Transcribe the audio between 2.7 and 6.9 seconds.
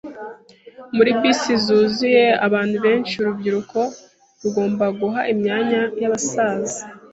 benshi urubyiruko rugomba guha imyanya yabasaza.